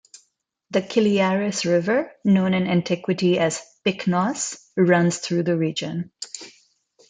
[0.71, 6.09] The Kiliaris river, known in antiquity as 'Pyknos', runs through the region.